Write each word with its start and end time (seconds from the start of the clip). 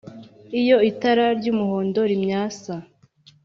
Iyo 0.61 0.77
itara 0.89 1.25
ry'umuhondo 1.39 2.01
rimyatsa 2.11 2.73